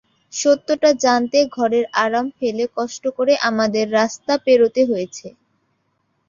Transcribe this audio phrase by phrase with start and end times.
[0.33, 5.27] সত্যটা জানতে ঘরের আরাম ফেলে কষ্ট করে আমাদের রাস্তা পেরোতে হয়েছে।